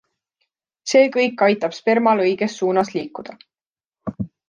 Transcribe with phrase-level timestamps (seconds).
[0.93, 3.41] See kõik aitab spermal õiges suunas liikuda.